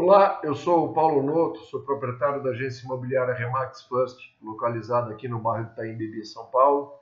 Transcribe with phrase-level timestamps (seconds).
[0.00, 5.26] Olá, eu sou o Paulo Noto, sou proprietário da agência imobiliária Remax First, localizada aqui
[5.26, 6.94] no bairro de Itaim São Paulo.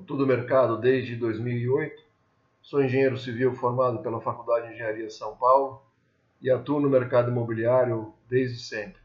[0.00, 2.02] Do mercado desde 2008.
[2.62, 5.82] Sou engenheiro civil formado pela Faculdade de Engenharia São Paulo
[6.40, 9.02] e atuo no mercado imobiliário desde sempre.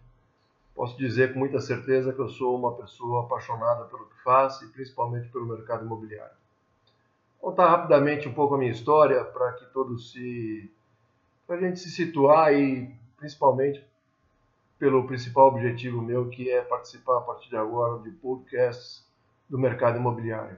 [0.74, 4.70] Posso dizer com muita certeza que eu sou uma pessoa apaixonada pelo que faço e
[4.70, 6.38] principalmente pelo mercado imobiliário.
[7.42, 10.72] Vou contar rapidamente um pouco a minha história para que todos se
[11.46, 13.84] para a gente se situar e principalmente
[14.80, 19.06] pelo principal objetivo meu, que é participar a partir de agora de podcasts
[19.50, 20.58] do mercado imobiliário.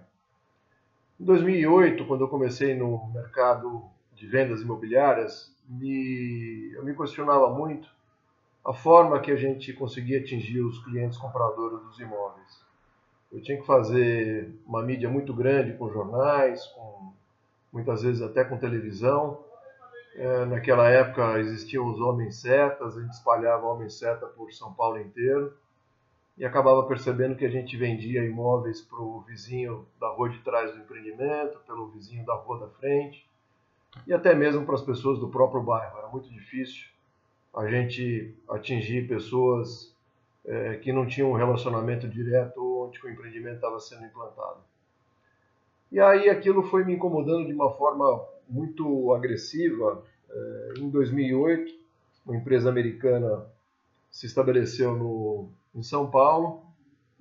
[1.19, 7.87] Em 2008, quando eu comecei no mercado de vendas imobiliárias, me, eu me questionava muito
[8.63, 12.65] a forma que a gente conseguia atingir os clientes compradores dos imóveis.
[13.31, 17.13] Eu tinha que fazer uma mídia muito grande com jornais, com,
[17.71, 19.43] muitas vezes até com televisão,
[20.15, 24.99] é, naquela época existiam os homens setas, a gente espalhava homens seta por São Paulo
[24.99, 25.53] inteiro
[26.37, 30.71] e acabava percebendo que a gente vendia imóveis para o vizinho da rua de trás
[30.71, 33.25] do empreendimento, pelo vizinho da rua da frente
[34.07, 35.97] e até mesmo para as pessoas do próprio bairro.
[35.97, 36.85] Era muito difícil
[37.53, 39.93] a gente atingir pessoas
[40.45, 44.59] é, que não tinham um relacionamento direto onde o empreendimento estava sendo implantado.
[45.95, 50.03] E aí aquilo foi me incomodando de uma forma muito agressiva.
[50.29, 51.73] É, em 2008,
[52.25, 53.45] uma empresa americana
[54.11, 56.63] se estabeleceu no, em São Paulo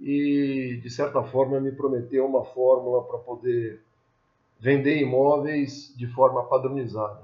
[0.00, 3.80] e, de certa forma, me prometeu uma fórmula para poder
[4.58, 7.22] vender imóveis de forma padronizada.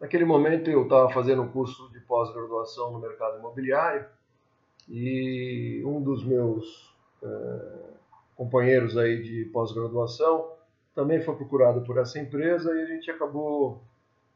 [0.00, 4.04] Naquele momento, eu estava fazendo um curso de pós-graduação no mercado imobiliário
[4.88, 6.92] e um dos meus
[7.22, 7.91] é,
[8.36, 10.50] companheiros aí de pós-graduação
[10.94, 13.82] também foi procurado por essa empresa e a gente acabou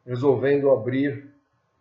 [0.05, 1.29] resolvendo abrir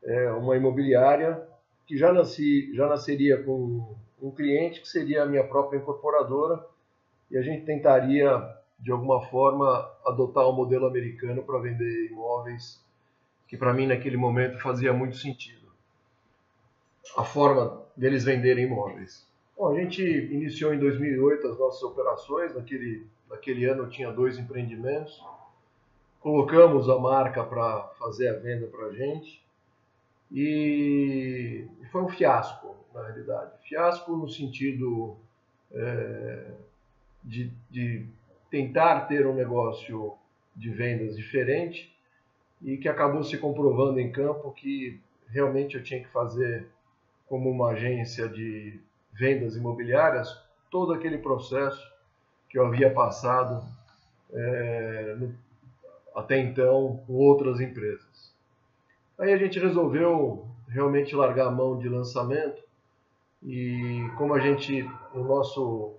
[0.03, 1.41] é, uma imobiliária
[1.85, 6.65] que já, nasci, já nasceria com um cliente que seria a minha própria incorporadora
[7.29, 8.29] e a gente tentaria
[8.79, 12.83] de alguma forma adotar o um modelo americano para vender imóveis
[13.47, 15.65] que para mim naquele momento fazia muito sentido.
[17.15, 19.25] A forma deles venderem imóveis
[19.57, 24.37] Bom, a gente iniciou em 2008 as nossas operações naquele naquele ano eu tinha dois
[24.37, 25.23] empreendimentos.
[26.19, 29.43] Colocamos a marca para fazer a venda para a gente
[30.31, 33.51] e foi um fiasco, na realidade.
[33.67, 35.15] Fiasco no sentido
[35.71, 36.51] é,
[37.23, 38.05] de, de
[38.49, 40.13] tentar ter um negócio
[40.55, 41.95] de vendas diferente
[42.61, 46.67] e que acabou se comprovando em campo que realmente eu tinha que fazer
[47.27, 48.79] como uma agência de
[49.17, 50.29] vendas imobiliárias
[50.69, 51.81] todo aquele processo
[52.49, 53.63] que eu havia passado
[54.31, 55.35] é, no,
[56.15, 58.33] até então com outras empresas.
[59.17, 62.61] Aí a gente resolveu realmente largar a mão de lançamento
[63.43, 65.93] e como a gente, no nosso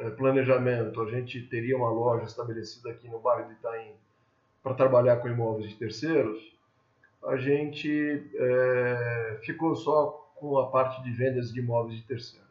[0.00, 3.92] é, planejamento, a gente teria uma loja estabelecida aqui no bairro de Itaim
[4.62, 6.56] para trabalhar com imóveis de terceiros,
[7.24, 12.47] a gente é, ficou só com a parte de vendas de imóveis de terceiros.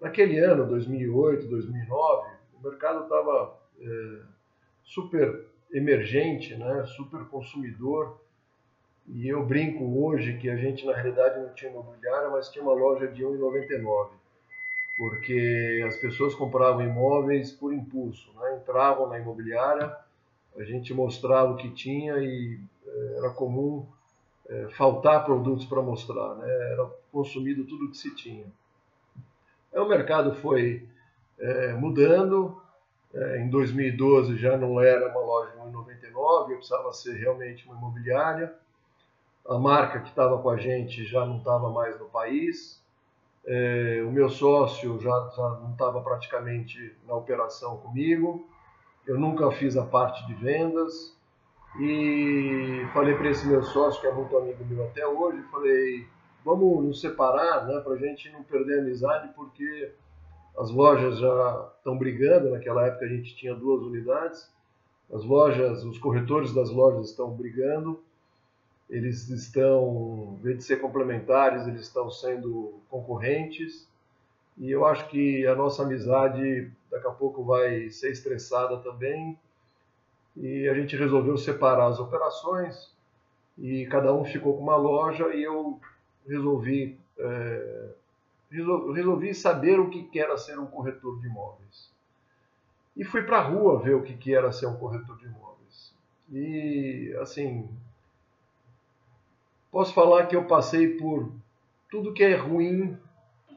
[0.00, 4.20] Naquele ano, 2008, 2009, o mercado estava é,
[4.82, 8.18] super emergente, né, super consumidor.
[9.06, 12.72] E eu brinco hoje que a gente, na realidade, não tinha imobiliária, mas tinha uma
[12.72, 14.10] loja de 1,99.
[14.98, 18.56] Porque as pessoas compravam imóveis por impulso, né?
[18.56, 19.96] entravam na imobiliária,
[20.56, 23.86] a gente mostrava o que tinha e é, era comum
[24.48, 26.72] é, faltar produtos para mostrar, né?
[26.72, 28.44] era consumido tudo que se tinha.
[29.72, 30.88] Aí o mercado foi
[31.38, 32.60] é, mudando.
[33.12, 38.54] É, em 2012 já não era uma loja de 1,99, precisava ser realmente uma imobiliária.
[39.48, 42.80] A marca que estava com a gente já não estava mais no país.
[43.44, 48.48] É, o meu sócio já, já não estava praticamente na operação comigo.
[49.06, 51.16] Eu nunca fiz a parte de vendas.
[51.78, 56.06] E falei para esse meu sócio, que é muito amigo meu até hoje, falei,
[56.44, 59.92] vamos nos separar, né, para a gente não perder a amizade, porque
[60.58, 64.50] as lojas já estão brigando, naquela época a gente tinha duas unidades.
[65.12, 68.00] As lojas, os corretores das lojas estão brigando.
[68.88, 73.88] Eles estão, em vez de ser complementares, eles estão sendo concorrentes.
[74.58, 79.38] E eu acho que a nossa amizade daqui a pouco vai ser estressada também.
[80.36, 82.92] E a gente resolveu separar as operações
[83.58, 85.78] e cada um ficou com uma loja e eu
[86.26, 87.94] resolvi é,
[88.50, 91.90] resolvi saber o que era ser um corretor de imóveis.
[92.96, 95.94] E fui para a rua ver o que era ser um corretor de imóveis.
[96.30, 97.68] E, assim,
[99.70, 101.32] posso falar que eu passei por
[101.88, 102.98] tudo que é ruim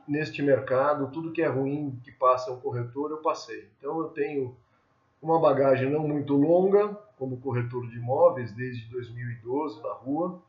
[0.08, 3.70] neste mercado, tudo que é ruim que passa um corretor, eu passei.
[3.78, 4.56] Então eu tenho
[5.22, 10.42] uma bagagem não muito longa como corretor de imóveis desde 2012 na rua.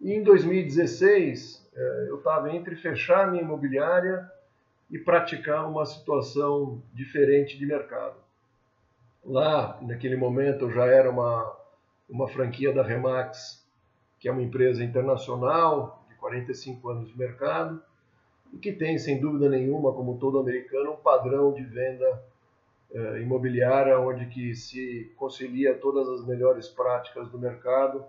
[0.00, 4.30] E em 2016 eh, eu estava entre fechar minha imobiliária
[4.90, 8.16] e praticar uma situação diferente de mercado.
[9.24, 11.56] Lá, naquele momento, eu já era uma,
[12.08, 13.66] uma franquia da Remax,
[14.20, 17.82] que é uma empresa internacional de 45 anos de mercado
[18.52, 22.22] e que tem, sem dúvida nenhuma, como todo americano, um padrão de venda
[22.94, 28.04] eh, imobiliária onde que se concilia todas as melhores práticas do mercado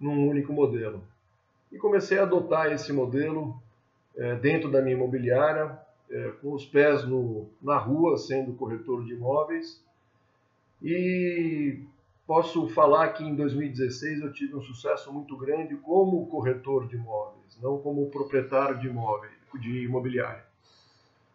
[0.00, 1.02] num único modelo.
[1.74, 3.60] E comecei a adotar esse modelo
[4.16, 5.76] eh, dentro da minha imobiliária,
[6.08, 9.82] eh, com os pés no, na rua, sendo corretor de imóveis.
[10.80, 11.80] E
[12.28, 17.58] posso falar que em 2016 eu tive um sucesso muito grande como corretor de imóveis,
[17.60, 20.44] não como proprietário de imóveis, de imobiliário.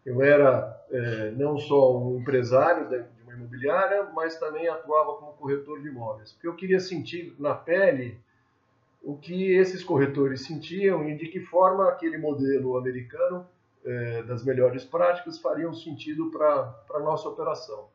[0.05, 5.81] Eu era é, não só um empresário de uma imobiliária, mas também atuava como corretor
[5.81, 8.17] de imóveis, porque eu queria sentir na pele
[9.01, 13.47] o que esses corretores sentiam e de que forma aquele modelo americano
[13.85, 17.87] é, das melhores práticas fariam sentido para a nossa operação.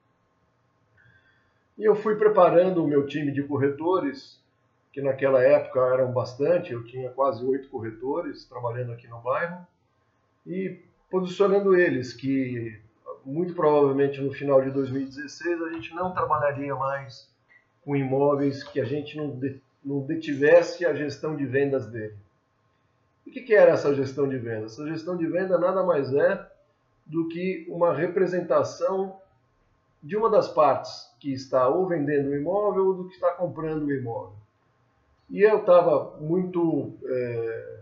[1.76, 4.40] E eu fui preparando o meu time de corretores,
[4.92, 9.66] que naquela época eram bastante, eu tinha quase oito corretores trabalhando aqui no bairro,
[10.46, 10.80] e
[11.10, 12.80] posicionando eles que
[13.24, 17.28] muito provavelmente no final de 2016 a gente não trabalharia mais
[17.84, 19.38] com imóveis que a gente não,
[19.84, 22.16] não detivesse a gestão de vendas dele.
[23.26, 24.72] E o que, que era essa gestão de vendas?
[24.72, 26.50] Essa gestão de venda nada mais é
[27.06, 29.19] do que uma representação
[30.02, 33.84] de uma das partes que está ou vendendo o imóvel ou do que está comprando
[33.84, 34.36] o imóvel.
[35.31, 37.81] E eu estava muito é,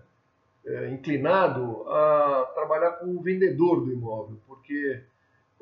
[0.67, 5.03] é, inclinado a trabalhar com o vendedor do imóvel, porque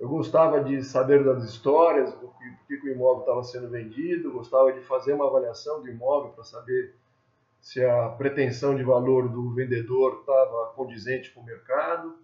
[0.00, 2.32] eu gostava de saber das histórias, do
[2.66, 6.42] que, que o imóvel estava sendo vendido, gostava de fazer uma avaliação do imóvel para
[6.42, 6.94] saber
[7.60, 12.16] se a pretensão de valor do vendedor estava condizente com o mercado.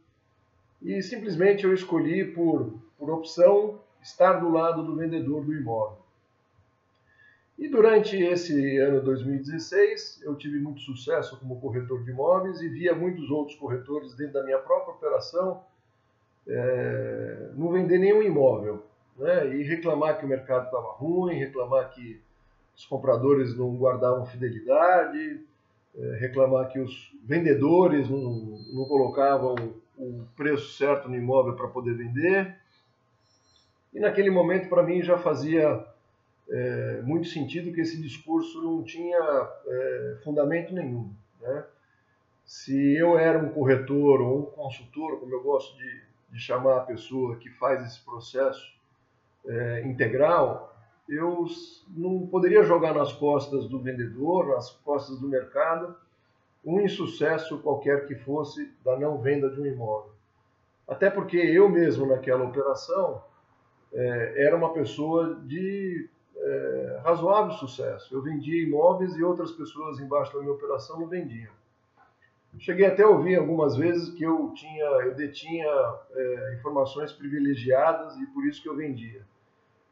[0.81, 5.99] E simplesmente eu escolhi por, por opção estar do lado do vendedor do imóvel.
[7.59, 12.95] E durante esse ano 2016, eu tive muito sucesso como corretor de imóveis e via
[12.95, 15.63] muitos outros corretores dentro da minha própria operação
[16.49, 18.85] é, não vender nenhum imóvel
[19.19, 22.21] né, e reclamar que o mercado estava ruim, reclamar que
[22.77, 25.41] os compradores não guardavam fidelidade,
[25.97, 29.55] é, reclamar que os vendedores não, não colocavam
[29.97, 32.55] o preço certo no imóvel para poder vender.
[33.95, 35.87] E naquele momento, para mim, já fazia
[36.51, 39.19] é, muito sentido que esse discurso não tinha
[39.67, 41.11] é, fundamento nenhum.
[41.41, 41.65] Né?
[42.45, 46.03] Se eu era um corretor ou um consultor, como eu gosto de,
[46.37, 48.63] de chamar a pessoa que faz esse processo
[49.47, 50.77] é, integral,
[51.09, 51.47] eu
[51.89, 55.97] não poderia jogar nas costas do vendedor, nas costas do mercado,
[56.63, 60.13] um insucesso qualquer que fosse da não venda de um imóvel.
[60.87, 63.23] Até porque eu mesmo naquela operação
[63.95, 66.07] é, era uma pessoa de
[66.37, 68.15] é, razoável sucesso.
[68.15, 71.53] Eu vendia imóveis e outras pessoas embaixo da minha operação não vendiam.
[72.59, 78.27] Cheguei até a ouvir algumas vezes que eu tinha, eu detinha é, informações privilegiadas e
[78.27, 79.23] por isso que eu vendia,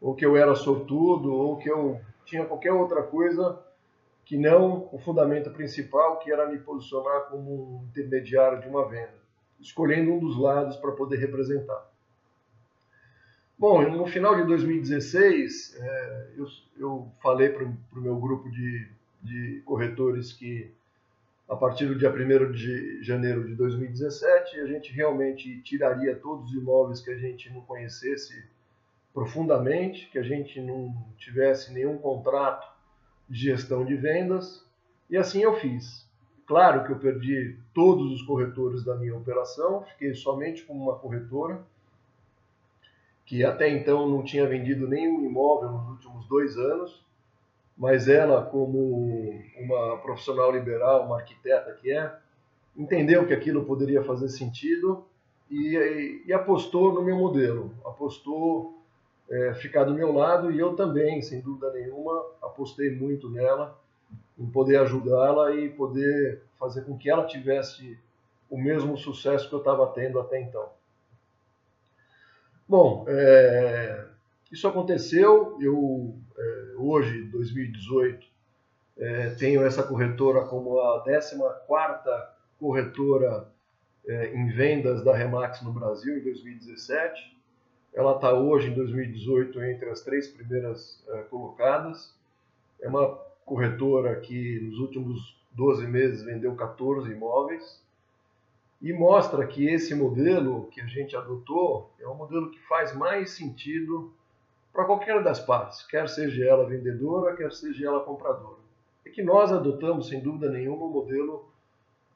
[0.00, 3.62] ou que eu era sortudo, ou que eu tinha qualquer outra coisa
[4.24, 9.14] que não o fundamento principal, que era me posicionar como um intermediário de uma venda,
[9.60, 11.86] escolhendo um dos lados para poder representar.
[13.58, 18.88] Bom, no final de 2016, é, eu, eu, falei para o meu grupo de,
[19.22, 20.72] de, corretores que
[21.48, 26.56] a partir do dia 1 de janeiro de 2017 a gente realmente tiraria todos os
[26.56, 28.44] imóveis que a gente não conhecesse
[29.12, 32.66] profundamente, que a gente não tivesse nenhum contrato
[33.28, 34.66] de gestão de vendas,
[35.08, 36.04] e assim eu fiz.
[36.46, 41.64] Claro que eu perdi todos os corretores da minha operação, fiquei somente com uma corretora
[43.24, 47.02] que até então não tinha vendido nenhum imóvel nos últimos dois anos,
[47.76, 52.14] mas ela, como uma profissional liberal, uma arquiteta que é,
[52.76, 55.04] entendeu que aquilo poderia fazer sentido
[55.50, 58.82] e, e, apostou no meu modelo, apostou
[59.30, 63.78] é, ficar do meu lado e eu também, sem dúvida nenhuma, apostei muito nela,
[64.38, 67.98] em poder ajudá-la e poder fazer com que ela tivesse
[68.50, 70.68] o mesmo sucesso que eu estava tendo até então.
[72.68, 74.06] Bom, é,
[74.50, 75.58] isso aconteceu.
[75.60, 78.34] Eu, é, hoje, 2018,
[78.96, 81.36] É, tenho essa corretora como a 14
[82.60, 83.48] corretora
[84.06, 87.36] é, em vendas da Remax no Brasil em 2017.
[87.92, 92.14] Ela está hoje, em 2018, entre as três primeiras é, colocadas.
[92.80, 97.82] É uma corretora que nos últimos 12 meses vendeu 14 imóveis
[98.80, 103.30] e mostra que esse modelo que a gente adotou é um modelo que faz mais
[103.30, 104.12] sentido
[104.74, 108.58] para qualquer das partes, quer seja ela vendedora, quer seja ela compradora.
[109.06, 111.48] É que nós adotamos, sem dúvida nenhuma, o modelo,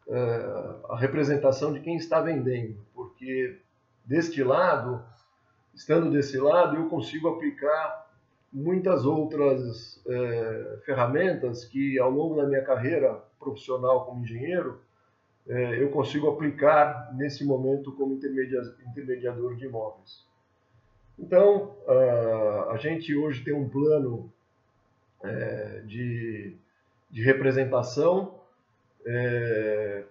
[0.09, 3.61] é, a representação de quem está vendendo, porque
[4.05, 5.01] deste lado,
[5.73, 8.11] estando desse lado, eu consigo aplicar
[8.53, 14.81] muitas outras é, ferramentas que ao longo da minha carreira profissional como engenheiro
[15.47, 20.28] é, eu consigo aplicar nesse momento como intermediador de imóveis.
[21.19, 21.77] Então,
[22.71, 24.33] a gente hoje tem um plano
[25.23, 26.55] é, de,
[27.11, 28.41] de representação.
[29.05, 30.05] É,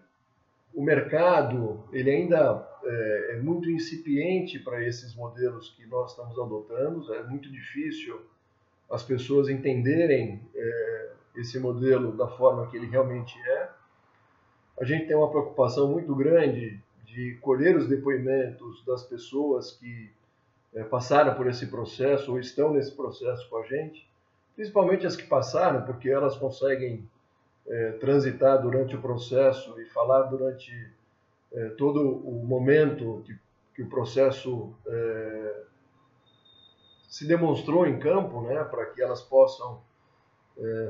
[0.74, 7.14] o mercado ele ainda é, é muito incipiente para esses modelos que nós estamos adotando.
[7.14, 8.22] É muito difícil
[8.90, 10.42] as pessoas entenderem
[11.36, 13.70] esse modelo da forma que ele realmente é.
[14.80, 20.10] A gente tem uma preocupação muito grande de colher os depoimentos das pessoas que
[20.77, 24.07] é, passaram por esse processo ou estão nesse processo com a gente,
[24.55, 27.10] principalmente as que passaram, porque elas conseguem
[27.67, 30.72] é, transitar durante o processo e falar durante
[31.51, 33.36] é, todo o momento que,
[33.75, 34.74] que o processo
[37.07, 39.81] se demonstrou em campo, né, para que elas possam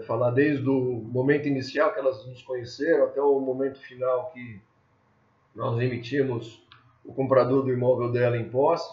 [0.06, 4.62] falar desde o momento inicial que elas nos conheceram até o momento final que
[5.54, 6.66] nós emitimos
[7.04, 8.90] o comprador do imóvel dela em posse.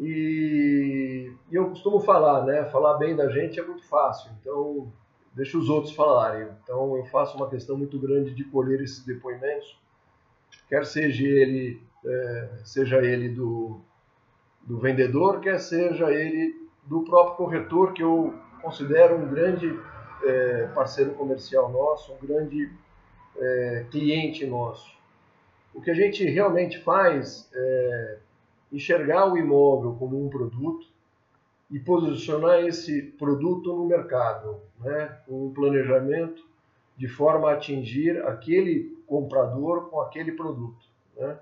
[0.00, 2.64] E, e, eu costumo falar, né?
[2.70, 4.90] Falar bem da gente é muito fácil, então
[5.34, 6.48] deixa os outros falarem.
[6.64, 9.78] Então eu faço uma questão muito grande de colher esses depoimentos,
[10.70, 13.78] quer seja ele, é, seja ele do,
[14.62, 19.78] do vendedor, quer seja ele do próprio corretor, que eu considero um grande
[20.24, 22.72] é, parceiro comercial nosso, um grande
[23.36, 24.98] é, cliente nosso.
[25.74, 28.18] O que a gente realmente faz é
[28.72, 30.86] enxergar o imóvel como um produto
[31.70, 36.44] e posicionar esse produto no mercado, né, com um planejamento
[36.96, 40.84] de forma a atingir aquele comprador com aquele produto.
[41.16, 41.38] Né.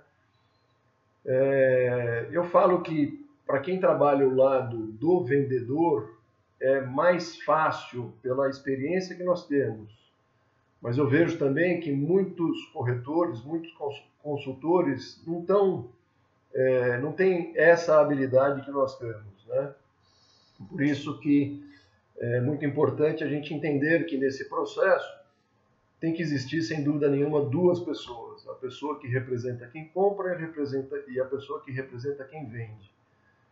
[1.26, 6.18] É, eu falo que para quem trabalha o lado do vendedor
[6.60, 9.96] é mais fácil pela experiência que nós temos,
[10.80, 13.72] mas eu vejo também que muitos corretores, muitos
[14.22, 15.88] consultores não estão
[16.54, 19.46] é, não tem essa habilidade que nós temos.
[19.46, 19.74] Né?
[20.68, 21.64] Por isso que
[22.18, 25.18] é muito importante a gente entender que nesse processo
[26.00, 28.46] tem que existir, sem dúvida nenhuma, duas pessoas.
[28.48, 32.90] A pessoa que representa quem compra e, e a pessoa que representa quem vende.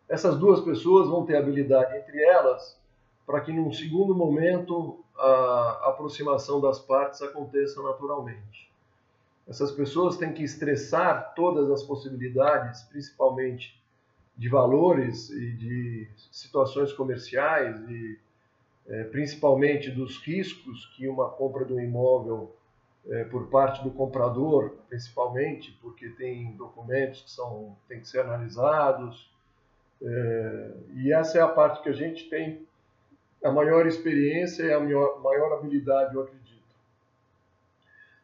[0.09, 2.79] Essas duas pessoas vão ter habilidade entre elas
[3.27, 8.66] para que, num segundo momento, a aproximação das partes aconteça naturalmente.
[9.49, 13.81] Essas pessoas têm que estressar todas as possibilidades, principalmente
[14.37, 18.19] de valores e de situações comerciais e
[18.89, 22.55] é, principalmente dos riscos que uma compra de um imóvel
[23.09, 29.31] é, por parte do comprador, principalmente porque tem documentos que são têm que ser analisados
[30.03, 32.67] é, e essa é a parte que a gente tem
[33.43, 36.46] a maior experiência e a maior, maior habilidade, eu acredito.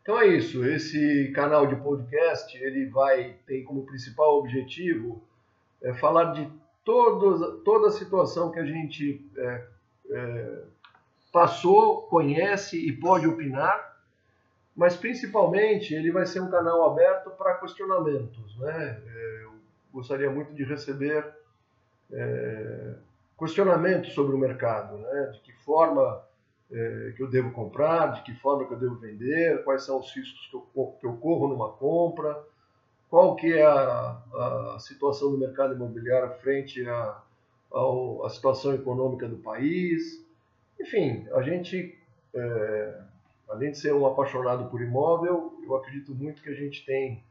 [0.03, 0.65] Então é isso.
[0.65, 5.23] Esse canal de podcast ele vai ter como principal objetivo
[5.81, 6.51] é, falar de
[6.85, 9.65] todos, toda a situação que a gente é,
[10.11, 10.63] é,
[11.33, 13.97] passou, conhece e pode opinar,
[14.75, 18.59] mas principalmente ele vai ser um canal aberto para questionamentos.
[18.59, 19.01] Né?
[19.07, 19.53] É, eu
[19.93, 21.33] gostaria muito de receber
[22.13, 22.95] é,
[23.39, 25.31] questionamentos sobre o mercado, né?
[25.33, 26.23] de que forma
[26.73, 30.11] é, que eu devo comprar, de que forma que eu devo vender, quais são os
[30.15, 32.43] riscos que eu, que eu corro numa compra,
[33.11, 37.23] qual que é a, a situação do mercado imobiliário frente à
[37.73, 40.25] a, a, situação econômica do país.
[40.81, 41.99] Enfim, a gente,
[42.35, 43.01] é,
[43.49, 47.23] além de ser um apaixonado por imóvel, eu acredito muito que a gente tem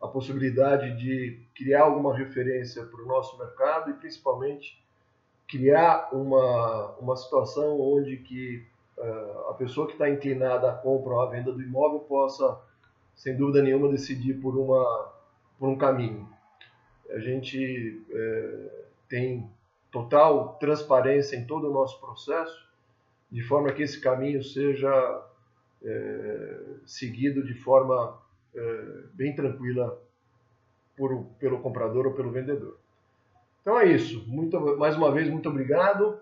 [0.00, 4.82] a possibilidade de criar alguma referência para o nosso mercado e principalmente
[5.46, 8.64] criar uma, uma situação onde que
[9.48, 12.58] a pessoa que está inclinada à compra ou à venda do imóvel possa,
[13.14, 15.12] sem dúvida nenhuma, decidir por, uma,
[15.58, 16.28] por um caminho.
[17.10, 19.50] A gente é, tem
[19.90, 22.68] total transparência em todo o nosso processo,
[23.30, 25.24] de forma que esse caminho seja
[25.82, 28.18] é, seguido de forma
[28.54, 30.00] é, bem tranquila
[30.96, 32.76] por, pelo comprador ou pelo vendedor.
[33.62, 34.24] Então é isso.
[34.28, 36.18] Muito, mais uma vez, muito obrigado.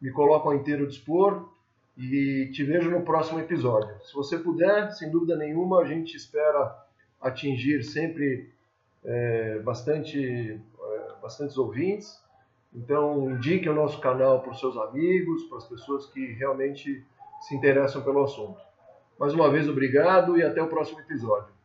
[0.00, 1.48] Me coloco ao inteiro dispor
[1.98, 3.92] e te vejo no próximo episódio.
[4.04, 6.86] Se você puder, sem dúvida nenhuma, a gente espera
[7.20, 8.52] atingir sempre
[9.04, 12.22] é, bastante, é, bastantes ouvintes.
[12.72, 17.04] Então, indique o nosso canal para os seus amigos, para as pessoas que realmente
[17.40, 18.60] se interessam pelo assunto.
[19.18, 21.57] Mais uma vez, obrigado e até o próximo episódio.